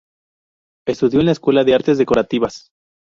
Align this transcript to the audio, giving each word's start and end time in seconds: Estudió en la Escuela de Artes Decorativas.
Estudió 0.87 1.19
en 1.19 1.27
la 1.27 1.33
Escuela 1.33 1.63
de 1.63 1.75
Artes 1.75 1.99
Decorativas. 1.99 2.71